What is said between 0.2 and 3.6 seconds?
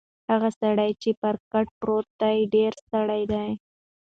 هغه سړی چې پر کټ پروت دی ډېر ستړی دی.